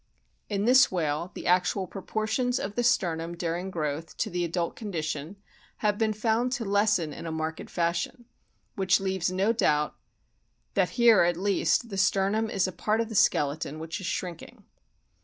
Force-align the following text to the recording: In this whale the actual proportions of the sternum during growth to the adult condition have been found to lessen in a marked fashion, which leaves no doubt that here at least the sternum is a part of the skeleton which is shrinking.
In 0.49 0.65
this 0.65 0.91
whale 0.91 1.29
the 1.35 1.45
actual 1.45 1.85
proportions 1.85 2.59
of 2.59 2.73
the 2.73 2.83
sternum 2.83 3.37
during 3.37 3.69
growth 3.69 4.17
to 4.17 4.31
the 4.31 4.43
adult 4.43 4.75
condition 4.75 5.35
have 5.85 5.99
been 5.99 6.11
found 6.11 6.51
to 6.53 6.65
lessen 6.65 7.13
in 7.13 7.27
a 7.27 7.31
marked 7.31 7.69
fashion, 7.69 8.25
which 8.75 8.99
leaves 8.99 9.29
no 9.31 9.53
doubt 9.53 9.95
that 10.73 10.89
here 10.97 11.21
at 11.21 11.37
least 11.37 11.89
the 11.89 11.99
sternum 11.99 12.49
is 12.49 12.67
a 12.67 12.71
part 12.71 12.99
of 12.99 13.09
the 13.09 13.13
skeleton 13.13 13.77
which 13.77 14.01
is 14.01 14.07
shrinking. 14.07 14.65